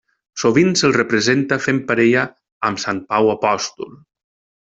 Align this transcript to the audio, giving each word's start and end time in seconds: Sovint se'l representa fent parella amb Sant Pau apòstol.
Sovint 0.43 0.71
se'l 0.79 0.95
representa 0.95 1.59
fent 1.65 1.83
parella 1.91 2.25
amb 2.71 2.83
Sant 2.85 3.05
Pau 3.13 3.31
apòstol. 3.35 3.93